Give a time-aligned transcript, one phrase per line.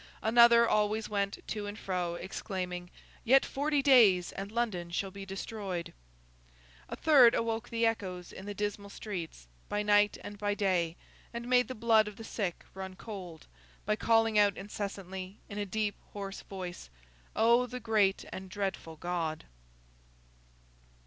[0.23, 2.89] Another always went to and fro, exclaiming,
[3.23, 5.93] 'Yet forty days, and London shall be destroyed!'
[6.89, 10.95] A third awoke the echoes in the dismal streets, by night and by day,
[11.31, 13.45] and made the blood of the sick run cold,
[13.85, 16.89] by calling out incessantly, in a deep hoarse voice,
[17.35, 19.45] 'O, the great and dreadful God!